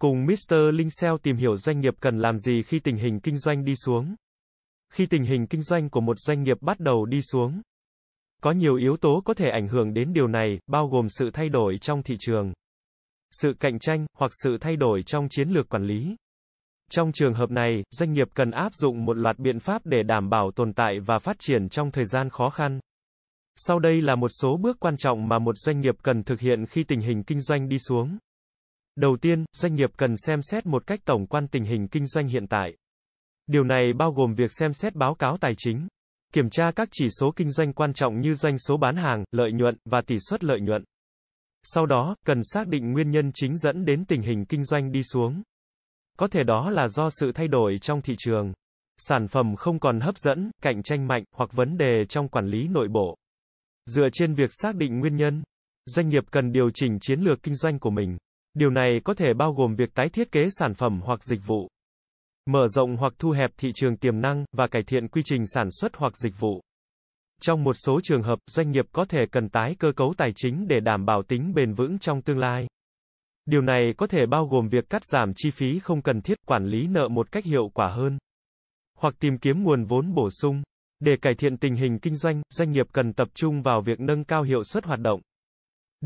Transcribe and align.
Cùng 0.00 0.26
Mr. 0.26 0.54
Linh 0.72 0.90
SEO 0.90 1.18
tìm 1.18 1.36
hiểu 1.36 1.56
doanh 1.56 1.80
nghiệp 1.80 1.94
cần 2.00 2.18
làm 2.18 2.38
gì 2.38 2.62
khi 2.62 2.78
tình 2.78 2.96
hình 2.96 3.20
kinh 3.20 3.38
doanh 3.38 3.64
đi 3.64 3.74
xuống. 3.76 4.14
Khi 4.92 5.06
tình 5.06 5.24
hình 5.24 5.46
kinh 5.46 5.62
doanh 5.62 5.90
của 5.90 6.00
một 6.00 6.18
doanh 6.18 6.42
nghiệp 6.42 6.56
bắt 6.60 6.80
đầu 6.80 7.06
đi 7.06 7.20
xuống, 7.22 7.62
có 8.42 8.52
nhiều 8.52 8.76
yếu 8.76 8.96
tố 8.96 9.22
có 9.24 9.34
thể 9.34 9.50
ảnh 9.52 9.68
hưởng 9.68 9.94
đến 9.94 10.12
điều 10.12 10.26
này, 10.26 10.58
bao 10.66 10.88
gồm 10.88 11.08
sự 11.08 11.30
thay 11.32 11.48
đổi 11.48 11.78
trong 11.78 12.02
thị 12.02 12.14
trường, 12.18 12.52
sự 13.30 13.52
cạnh 13.60 13.78
tranh, 13.78 14.06
hoặc 14.18 14.30
sự 14.44 14.56
thay 14.60 14.76
đổi 14.76 15.02
trong 15.02 15.28
chiến 15.30 15.48
lược 15.48 15.68
quản 15.68 15.84
lý. 15.84 16.16
Trong 16.90 17.12
trường 17.12 17.34
hợp 17.34 17.50
này, 17.50 17.82
doanh 17.90 18.12
nghiệp 18.12 18.28
cần 18.34 18.50
áp 18.50 18.74
dụng 18.74 19.04
một 19.04 19.16
loạt 19.16 19.38
biện 19.38 19.60
pháp 19.60 19.82
để 19.84 20.02
đảm 20.02 20.30
bảo 20.30 20.50
tồn 20.56 20.72
tại 20.72 21.00
và 21.06 21.18
phát 21.18 21.36
triển 21.38 21.68
trong 21.68 21.90
thời 21.90 22.04
gian 22.04 22.30
khó 22.30 22.48
khăn. 22.48 22.80
Sau 23.56 23.78
đây 23.78 24.02
là 24.02 24.14
một 24.14 24.28
số 24.28 24.56
bước 24.56 24.76
quan 24.80 24.96
trọng 24.96 25.28
mà 25.28 25.38
một 25.38 25.54
doanh 25.56 25.80
nghiệp 25.80 25.94
cần 26.02 26.22
thực 26.22 26.40
hiện 26.40 26.66
khi 26.66 26.84
tình 26.84 27.00
hình 27.00 27.22
kinh 27.22 27.40
doanh 27.40 27.68
đi 27.68 27.78
xuống. 27.78 28.18
Đầu 28.96 29.16
tiên, 29.16 29.44
doanh 29.52 29.74
nghiệp 29.74 29.90
cần 29.96 30.16
xem 30.16 30.42
xét 30.42 30.66
một 30.66 30.86
cách 30.86 31.00
tổng 31.04 31.26
quan 31.26 31.48
tình 31.48 31.64
hình 31.64 31.88
kinh 31.88 32.06
doanh 32.06 32.26
hiện 32.26 32.46
tại. 32.46 32.76
Điều 33.46 33.64
này 33.64 33.92
bao 33.92 34.12
gồm 34.12 34.34
việc 34.34 34.50
xem 34.52 34.72
xét 34.72 34.94
báo 34.94 35.14
cáo 35.14 35.36
tài 35.40 35.52
chính, 35.56 35.88
kiểm 36.32 36.50
tra 36.50 36.70
các 36.76 36.88
chỉ 36.92 37.06
số 37.20 37.32
kinh 37.36 37.50
doanh 37.50 37.72
quan 37.72 37.92
trọng 37.92 38.20
như 38.20 38.34
doanh 38.34 38.58
số 38.58 38.76
bán 38.76 38.96
hàng, 38.96 39.24
lợi 39.32 39.52
nhuận 39.52 39.76
và 39.84 40.00
tỷ 40.06 40.16
suất 40.28 40.44
lợi 40.44 40.60
nhuận. 40.60 40.84
Sau 41.62 41.86
đó, 41.86 42.16
cần 42.26 42.40
xác 42.44 42.68
định 42.68 42.92
nguyên 42.92 43.10
nhân 43.10 43.30
chính 43.34 43.56
dẫn 43.56 43.84
đến 43.84 44.04
tình 44.04 44.22
hình 44.22 44.44
kinh 44.44 44.64
doanh 44.64 44.92
đi 44.92 45.02
xuống. 45.02 45.42
Có 46.18 46.28
thể 46.28 46.42
đó 46.42 46.70
là 46.70 46.88
do 46.88 47.08
sự 47.10 47.32
thay 47.34 47.48
đổi 47.48 47.78
trong 47.78 48.02
thị 48.02 48.14
trường, 48.18 48.52
sản 48.98 49.28
phẩm 49.28 49.56
không 49.56 49.78
còn 49.80 50.00
hấp 50.00 50.18
dẫn, 50.18 50.50
cạnh 50.62 50.82
tranh 50.82 51.06
mạnh, 51.06 51.24
hoặc 51.34 51.52
vấn 51.52 51.76
đề 51.76 52.04
trong 52.08 52.28
quản 52.28 52.46
lý 52.46 52.68
nội 52.68 52.88
bộ. 52.88 53.16
Dựa 53.86 54.08
trên 54.12 54.34
việc 54.34 54.50
xác 54.52 54.74
định 54.74 54.98
nguyên 55.00 55.16
nhân, 55.16 55.42
doanh 55.86 56.08
nghiệp 56.08 56.24
cần 56.30 56.52
điều 56.52 56.70
chỉnh 56.74 56.98
chiến 57.00 57.20
lược 57.20 57.42
kinh 57.42 57.54
doanh 57.54 57.78
của 57.78 57.90
mình. 57.90 58.16
Điều 58.58 58.70
này 58.70 59.00
có 59.04 59.14
thể 59.14 59.34
bao 59.34 59.52
gồm 59.52 59.74
việc 59.74 59.94
tái 59.94 60.08
thiết 60.08 60.32
kế 60.32 60.48
sản 60.50 60.74
phẩm 60.74 61.00
hoặc 61.04 61.24
dịch 61.24 61.40
vụ, 61.46 61.68
mở 62.46 62.68
rộng 62.68 62.96
hoặc 62.96 63.12
thu 63.18 63.30
hẹp 63.30 63.50
thị 63.56 63.70
trường 63.74 63.96
tiềm 63.96 64.20
năng 64.20 64.44
và 64.52 64.66
cải 64.66 64.82
thiện 64.82 65.08
quy 65.08 65.22
trình 65.24 65.46
sản 65.46 65.68
xuất 65.70 65.96
hoặc 65.96 66.16
dịch 66.16 66.32
vụ. 66.38 66.60
Trong 67.42 67.64
một 67.64 67.72
số 67.72 68.00
trường 68.02 68.22
hợp, 68.22 68.38
doanh 68.50 68.70
nghiệp 68.70 68.84
có 68.92 69.04
thể 69.04 69.18
cần 69.32 69.48
tái 69.48 69.74
cơ 69.78 69.92
cấu 69.96 70.14
tài 70.16 70.30
chính 70.36 70.68
để 70.68 70.80
đảm 70.80 71.06
bảo 71.06 71.22
tính 71.22 71.52
bền 71.54 71.72
vững 71.72 71.98
trong 71.98 72.22
tương 72.22 72.38
lai. 72.38 72.66
Điều 73.46 73.62
này 73.62 73.92
có 73.96 74.06
thể 74.06 74.26
bao 74.26 74.46
gồm 74.46 74.68
việc 74.68 74.88
cắt 74.90 75.02
giảm 75.04 75.32
chi 75.36 75.50
phí 75.50 75.78
không 75.78 76.02
cần 76.02 76.20
thiết, 76.20 76.38
quản 76.46 76.66
lý 76.66 76.86
nợ 76.86 77.08
một 77.08 77.32
cách 77.32 77.44
hiệu 77.44 77.70
quả 77.74 77.88
hơn, 77.88 78.18
hoặc 78.98 79.14
tìm 79.20 79.38
kiếm 79.38 79.62
nguồn 79.62 79.84
vốn 79.84 80.14
bổ 80.14 80.28
sung. 80.30 80.62
Để 81.00 81.12
cải 81.22 81.34
thiện 81.34 81.56
tình 81.56 81.74
hình 81.74 81.98
kinh 81.98 82.16
doanh, 82.16 82.42
doanh 82.50 82.70
nghiệp 82.70 82.86
cần 82.92 83.12
tập 83.12 83.28
trung 83.34 83.62
vào 83.62 83.80
việc 83.80 84.00
nâng 84.00 84.24
cao 84.24 84.42
hiệu 84.42 84.64
suất 84.64 84.84
hoạt 84.84 85.00
động. 85.00 85.20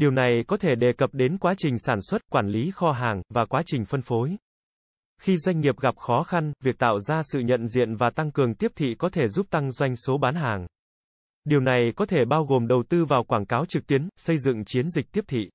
Điều 0.00 0.10
này 0.10 0.44
có 0.46 0.56
thể 0.56 0.74
đề 0.74 0.92
cập 0.98 1.10
đến 1.14 1.38
quá 1.38 1.54
trình 1.58 1.78
sản 1.78 1.98
xuất, 2.02 2.22
quản 2.30 2.48
lý 2.48 2.70
kho 2.70 2.92
hàng 2.92 3.22
và 3.34 3.44
quá 3.44 3.62
trình 3.66 3.84
phân 3.84 4.02
phối. 4.02 4.36
Khi 5.22 5.36
doanh 5.36 5.60
nghiệp 5.60 5.80
gặp 5.80 5.96
khó 5.96 6.22
khăn, 6.22 6.52
việc 6.64 6.78
tạo 6.78 7.00
ra 7.00 7.22
sự 7.22 7.40
nhận 7.40 7.68
diện 7.68 7.96
và 7.96 8.10
tăng 8.10 8.30
cường 8.30 8.54
tiếp 8.54 8.72
thị 8.76 8.94
có 8.98 9.08
thể 9.08 9.28
giúp 9.28 9.46
tăng 9.50 9.72
doanh 9.72 9.96
số 9.96 10.18
bán 10.18 10.34
hàng. 10.34 10.66
Điều 11.44 11.60
này 11.60 11.92
có 11.96 12.06
thể 12.06 12.24
bao 12.28 12.44
gồm 12.44 12.66
đầu 12.66 12.82
tư 12.88 13.04
vào 13.04 13.24
quảng 13.24 13.46
cáo 13.46 13.66
trực 13.66 13.86
tuyến, 13.86 14.08
xây 14.16 14.38
dựng 14.38 14.64
chiến 14.64 14.88
dịch 14.88 15.12
tiếp 15.12 15.24
thị, 15.28 15.50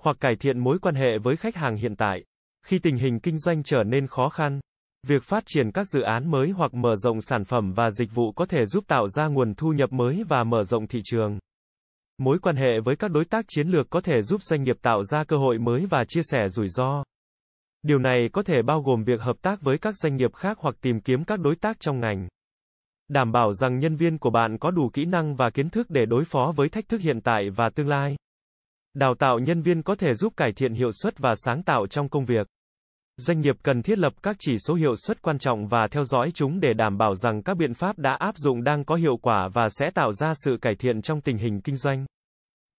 hoặc 0.00 0.16
cải 0.20 0.36
thiện 0.40 0.58
mối 0.58 0.78
quan 0.78 0.94
hệ 0.94 1.18
với 1.22 1.36
khách 1.36 1.56
hàng 1.56 1.76
hiện 1.76 1.96
tại. 1.96 2.24
Khi 2.66 2.78
tình 2.78 2.96
hình 2.96 3.20
kinh 3.20 3.38
doanh 3.38 3.62
trở 3.62 3.82
nên 3.82 4.06
khó 4.06 4.28
khăn, 4.28 4.60
việc 5.06 5.22
phát 5.22 5.42
triển 5.46 5.70
các 5.72 5.86
dự 5.88 6.00
án 6.00 6.30
mới 6.30 6.50
hoặc 6.50 6.74
mở 6.74 6.96
rộng 6.96 7.20
sản 7.20 7.44
phẩm 7.44 7.72
và 7.72 7.90
dịch 7.90 8.14
vụ 8.14 8.32
có 8.32 8.46
thể 8.46 8.64
giúp 8.64 8.84
tạo 8.86 9.08
ra 9.08 9.26
nguồn 9.26 9.54
thu 9.54 9.72
nhập 9.72 9.92
mới 9.92 10.24
và 10.28 10.44
mở 10.44 10.64
rộng 10.64 10.86
thị 10.86 11.00
trường. 11.04 11.38
Mối 12.20 12.38
quan 12.38 12.56
hệ 12.56 12.80
với 12.84 12.96
các 12.96 13.10
đối 13.10 13.24
tác 13.24 13.44
chiến 13.48 13.68
lược 13.68 13.90
có 13.90 14.00
thể 14.00 14.22
giúp 14.22 14.42
doanh 14.42 14.62
nghiệp 14.62 14.76
tạo 14.82 15.02
ra 15.04 15.24
cơ 15.24 15.36
hội 15.36 15.58
mới 15.58 15.86
và 15.86 16.04
chia 16.08 16.20
sẻ 16.22 16.48
rủi 16.48 16.68
ro. 16.68 17.04
Điều 17.82 17.98
này 17.98 18.28
có 18.32 18.42
thể 18.42 18.62
bao 18.62 18.82
gồm 18.82 19.04
việc 19.04 19.20
hợp 19.20 19.36
tác 19.42 19.62
với 19.62 19.78
các 19.78 19.94
doanh 19.96 20.16
nghiệp 20.16 20.34
khác 20.34 20.58
hoặc 20.60 20.74
tìm 20.80 21.00
kiếm 21.00 21.24
các 21.24 21.40
đối 21.40 21.56
tác 21.56 21.80
trong 21.80 22.00
ngành. 22.00 22.28
Đảm 23.08 23.32
bảo 23.32 23.52
rằng 23.52 23.78
nhân 23.78 23.96
viên 23.96 24.18
của 24.18 24.30
bạn 24.30 24.58
có 24.58 24.70
đủ 24.70 24.90
kỹ 24.92 25.04
năng 25.04 25.34
và 25.34 25.50
kiến 25.50 25.70
thức 25.70 25.90
để 25.90 26.06
đối 26.06 26.24
phó 26.24 26.52
với 26.56 26.68
thách 26.68 26.88
thức 26.88 27.00
hiện 27.00 27.20
tại 27.20 27.50
và 27.56 27.70
tương 27.74 27.88
lai. 27.88 28.16
Đào 28.94 29.14
tạo 29.18 29.38
nhân 29.38 29.62
viên 29.62 29.82
có 29.82 29.94
thể 29.94 30.14
giúp 30.14 30.32
cải 30.36 30.52
thiện 30.52 30.74
hiệu 30.74 30.90
suất 31.02 31.18
và 31.18 31.34
sáng 31.36 31.62
tạo 31.62 31.86
trong 31.86 32.08
công 32.08 32.24
việc. 32.24 32.46
Doanh 33.26 33.40
nghiệp 33.40 33.56
cần 33.62 33.82
thiết 33.82 33.98
lập 33.98 34.12
các 34.22 34.36
chỉ 34.38 34.58
số 34.58 34.74
hiệu 34.74 34.94
suất 34.96 35.22
quan 35.22 35.38
trọng 35.38 35.66
và 35.66 35.86
theo 35.90 36.04
dõi 36.04 36.30
chúng 36.34 36.60
để 36.60 36.72
đảm 36.72 36.98
bảo 36.98 37.14
rằng 37.14 37.42
các 37.42 37.56
biện 37.56 37.74
pháp 37.74 37.98
đã 37.98 38.16
áp 38.18 38.36
dụng 38.36 38.64
đang 38.64 38.84
có 38.84 38.94
hiệu 38.94 39.16
quả 39.16 39.48
và 39.54 39.68
sẽ 39.70 39.90
tạo 39.94 40.12
ra 40.12 40.32
sự 40.34 40.56
cải 40.62 40.74
thiện 40.74 41.02
trong 41.02 41.20
tình 41.20 41.38
hình 41.38 41.60
kinh 41.60 41.76
doanh. 41.76 42.06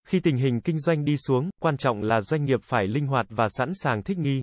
Khi 0.08 0.20
tình 0.20 0.38
hình 0.38 0.62
kinh 0.62 0.80
doanh 0.80 1.06
đi 1.06 1.18
xuống, 1.18 1.50
quan 1.62 1.78
trọng 1.78 2.02
là 2.02 2.22
doanh 2.22 2.46
nghiệp 2.46 2.60
phải 2.64 2.88
linh 2.88 3.08
hoạt 3.08 3.26
và 3.30 3.48
sẵn 3.50 3.70
sàng 3.74 4.04
thích 4.04 4.18
nghi. 4.18 4.42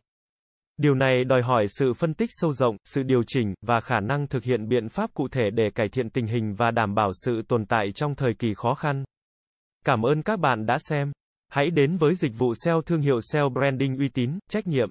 Điều 0.77 0.95
này 0.95 1.25
đòi 1.25 1.43
hỏi 1.43 1.65
sự 1.69 1.93
phân 1.93 2.15
tích 2.15 2.31
sâu 2.33 2.53
rộng, 2.53 2.77
sự 2.85 3.03
điều 3.03 3.23
chỉnh 3.27 3.55
và 3.63 3.81
khả 3.81 4.01
năng 4.01 4.27
thực 4.27 4.45
hiện 4.45 4.69
biện 4.69 4.89
pháp 4.89 5.11
cụ 5.15 5.29
thể 5.29 5.51
để 5.51 5.71
cải 5.75 5.89
thiện 5.89 6.11
tình 6.11 6.27
hình 6.27 6.55
và 6.55 6.71
đảm 6.71 6.95
bảo 6.95 7.11
sự 7.25 7.43
tồn 7.49 7.67
tại 7.67 7.87
trong 7.95 8.15
thời 8.15 8.35
kỳ 8.39 8.49
khó 8.57 8.75
khăn. 8.75 9.05
Cảm 9.85 10.03
ơn 10.03 10.23
các 10.23 10.41
bạn 10.41 10.67
đã 10.67 10.77
xem. 10.89 11.13
Hãy 11.49 11.71
đến 11.71 11.97
với 11.97 12.15
dịch 12.15 12.33
vụ 12.39 12.55
SEO 12.65 12.83
thương 12.83 13.01
hiệu 13.01 13.21
SEO 13.33 13.49
branding 13.49 13.99
uy 13.99 14.09
tín, 14.09 14.39
trách 14.51 14.67
nhiệm, 14.67 14.91